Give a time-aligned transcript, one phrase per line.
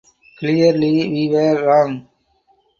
[0.39, 2.07] Clearly we were wrong.